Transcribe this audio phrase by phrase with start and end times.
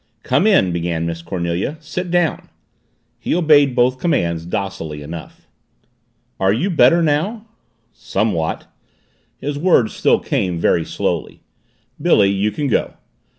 [0.23, 1.77] "Come in," began Miss Cornelia.
[1.79, 2.49] "Sit down."
[3.19, 5.47] He obeyed both commands docilely enough.
[6.39, 7.45] "Are you better now?"
[7.93, 8.65] "Somewhat."
[9.37, 11.43] His words still came very slowly.
[12.01, 12.95] "Billy you can go."